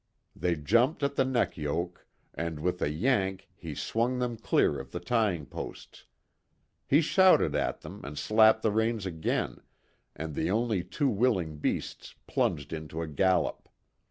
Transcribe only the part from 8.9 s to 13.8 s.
again, and the only too willing beasts plunged into a gallop.